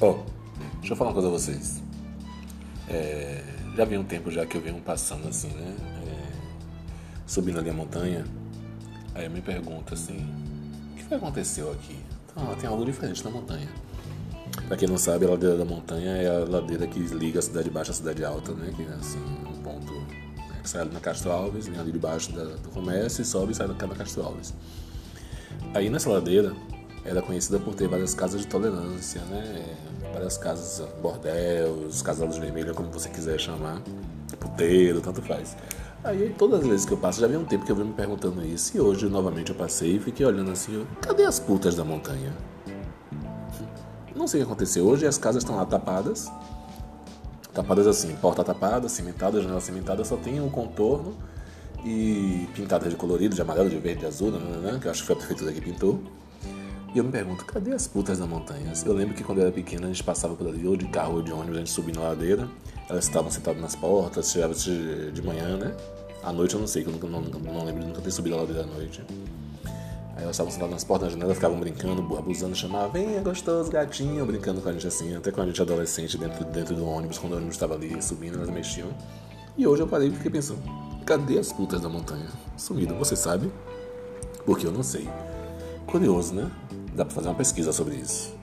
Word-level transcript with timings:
Ó, 0.00 0.18
deixa 0.78 0.92
eu 0.92 0.96
falar 0.96 1.10
uma 1.10 1.14
coisa 1.14 1.28
a 1.28 1.30
vocês. 1.32 1.82
É, 2.88 3.42
já 3.76 3.84
vi 3.84 3.98
um 3.98 4.04
tempo 4.04 4.30
já 4.30 4.46
que 4.46 4.56
eu 4.56 4.60
venho 4.60 4.80
passando 4.80 5.26
assim, 5.28 5.48
né? 5.48 5.76
É, 6.06 6.32
subindo 7.26 7.58
ali 7.58 7.70
a 7.70 7.72
montanha. 7.72 8.24
Aí 9.14 9.24
eu 9.24 9.30
me 9.30 9.40
pergunto 9.40 9.94
assim, 9.94 10.24
o 10.92 11.08
que 11.08 11.12
aconteceu 11.12 11.72
aqui? 11.72 11.98
Então, 12.30 12.54
tem 12.54 12.68
algo 12.68 12.84
diferente 12.84 13.24
na 13.24 13.30
montanha. 13.30 13.68
Pra 14.68 14.76
quem 14.76 14.86
não 14.86 14.98
sabe, 14.98 15.26
a 15.26 15.30
ladeira 15.30 15.56
da 15.56 15.64
montanha 15.64 16.10
é 16.10 16.28
a 16.28 16.44
ladeira 16.44 16.86
que 16.86 17.00
liga 17.00 17.40
a 17.40 17.42
cidade 17.42 17.68
baixa 17.68 17.90
à 17.90 17.94
cidade 17.94 18.24
alta, 18.24 18.52
né? 18.52 18.72
Que 18.76 18.82
é 18.82 18.94
assim, 18.94 19.18
um 19.18 19.62
ponto 19.62 19.92
né, 19.92 20.60
que 20.62 20.68
sai 20.68 20.82
ali 20.82 20.92
na 20.92 21.00
Castro 21.00 21.32
Alves, 21.32 21.66
vem 21.66 21.78
ali 21.78 21.90
debaixo 21.90 22.30
da, 22.32 22.44
do 22.44 22.68
comércio 22.68 23.22
e 23.22 23.24
sobe 23.24 23.50
e 23.50 23.54
sai 23.54 23.66
na 23.66 23.74
Castro 23.74 24.22
Alves. 24.22 24.54
Aí 25.74 25.90
nessa 25.90 26.08
ladeira 26.08 26.54
era 27.08 27.22
conhecida 27.22 27.58
por 27.58 27.74
ter 27.74 27.88
várias 27.88 28.14
casas 28.14 28.42
de 28.42 28.46
tolerância, 28.46 29.22
né? 29.22 29.64
Várias 30.12 30.36
casas, 30.36 30.86
bordéis, 31.00 32.02
casalos 32.02 32.36
vermelhos, 32.36 32.76
como 32.76 32.90
você 32.90 33.08
quiser 33.08 33.38
chamar, 33.40 33.82
puteiro, 34.38 35.00
tanto 35.00 35.22
faz. 35.22 35.56
Aí 36.04 36.34
todas 36.36 36.60
as 36.60 36.66
vezes 36.66 36.86
que 36.86 36.92
eu 36.92 36.98
passo, 36.98 37.20
já 37.20 37.26
havia 37.26 37.38
um 37.38 37.44
tempo 37.44 37.64
que 37.64 37.72
eu 37.72 37.76
venho 37.76 37.88
me 37.88 37.94
perguntando 37.94 38.44
isso, 38.44 38.76
e 38.76 38.80
hoje 38.80 39.08
novamente 39.08 39.50
eu 39.50 39.56
passei 39.56 39.96
e 39.96 39.98
fiquei 39.98 40.24
olhando 40.24 40.50
assim, 40.50 40.86
cadê 41.00 41.24
as 41.24 41.40
putas 41.40 41.74
da 41.74 41.84
montanha? 41.84 42.32
Não 44.14 44.26
sei 44.26 44.40
o 44.40 44.44
que 44.44 44.50
aconteceu 44.50 44.86
hoje, 44.86 45.06
as 45.06 45.16
casas 45.16 45.42
estão 45.42 45.56
lá 45.56 45.64
tapadas, 45.64 46.30
tapadas 47.54 47.86
assim, 47.86 48.14
porta 48.16 48.44
tapada, 48.44 48.88
cimentada, 48.88 49.40
janela 49.40 49.60
cimentada, 49.60 50.04
só 50.04 50.16
tem 50.16 50.40
um 50.40 50.50
contorno 50.50 51.16
e 51.84 52.48
pintadas 52.54 52.90
de 52.90 52.96
colorido, 52.96 53.34
de 53.34 53.40
amarelo, 53.40 53.70
de 53.70 53.78
verde, 53.78 54.00
de 54.00 54.06
azul, 54.06 54.32
que 54.80 54.86
eu 54.86 54.90
acho 54.90 55.00
que 55.00 55.06
foi 55.06 55.16
a 55.16 55.18
prefeitura 55.18 55.52
que 55.52 55.60
pintou. 55.60 56.00
E 56.94 56.98
eu 56.98 57.04
me 57.04 57.12
pergunto, 57.12 57.44
cadê 57.44 57.72
as 57.72 57.86
putas 57.86 58.18
da 58.18 58.26
montanha? 58.26 58.72
Eu 58.84 58.94
lembro 58.94 59.14
que 59.14 59.22
quando 59.22 59.38
eu 59.38 59.44
era 59.44 59.52
pequena 59.52 59.84
a 59.84 59.88
gente 59.88 60.02
passava 60.02 60.34
por 60.34 60.46
ali, 60.46 60.66
ou 60.66 60.74
de 60.74 60.86
carro 60.88 61.16
ou 61.16 61.22
de 61.22 61.30
ônibus, 61.30 61.56
a 61.56 61.58
gente 61.58 61.70
subia 61.70 61.94
na 61.94 62.00
ladeira, 62.00 62.48
elas 62.88 63.04
estavam 63.04 63.30
sentadas 63.30 63.60
nas 63.60 63.76
portas, 63.76 64.30
chegava 64.30 64.54
de, 64.54 65.12
de 65.12 65.22
manhã, 65.22 65.58
né? 65.58 65.76
À 66.22 66.32
noite 66.32 66.54
eu 66.54 66.60
não 66.60 66.66
sei, 66.66 66.82
que 66.82 66.88
eu 66.88 66.92
nunca, 66.94 67.06
não, 67.06 67.20
não 67.20 67.64
lembro 67.64 67.82
de 67.82 67.88
nunca 67.88 68.00
ter 68.00 68.10
subido 68.10 68.36
a 68.36 68.40
ladeira 68.40 68.62
à 68.62 68.66
noite. 68.66 69.04
Aí 70.16 70.22
elas 70.22 70.34
estavam 70.34 70.50
sentadas 70.50 70.72
nas 70.72 70.82
portas 70.82 71.08
da 71.08 71.12
janela, 71.12 71.34
ficavam 71.34 71.60
brincando, 71.60 72.00
abusando, 72.16 72.56
chamavam, 72.56 72.90
venha 72.90 73.20
gostoso, 73.20 73.70
gatinho, 73.70 74.24
brincando 74.24 74.62
com 74.62 74.70
a 74.70 74.72
gente 74.72 74.86
assim, 74.86 75.14
até 75.14 75.30
quando 75.30 75.44
a 75.44 75.50
gente 75.50 75.60
adolescente 75.60 76.16
dentro, 76.16 76.44
dentro 76.46 76.74
do 76.74 76.86
ônibus, 76.86 77.18
quando 77.18 77.34
o 77.34 77.36
ônibus 77.36 77.54
estava 77.54 77.74
ali 77.74 78.02
subindo, 78.02 78.36
elas 78.36 78.48
mexiam. 78.48 78.88
E 79.58 79.66
hoje 79.66 79.82
eu 79.82 79.86
parei 79.86 80.08
e 80.08 80.10
fiquei 80.10 80.30
pensando, 80.30 80.60
cadê 81.04 81.38
as 81.38 81.52
putas 81.52 81.82
da 81.82 81.88
montanha? 81.88 82.26
Sumiram, 82.56 82.98
você 82.98 83.14
sabe? 83.14 83.52
Porque 84.46 84.66
eu 84.66 84.72
não 84.72 84.82
sei. 84.82 85.06
Curioso, 85.86 86.34
né? 86.34 86.50
Dá 86.98 87.04
para 87.04 87.14
fazer 87.14 87.28
uma 87.28 87.36
pesquisa 87.36 87.70
sobre 87.70 87.94
isso. 87.94 88.37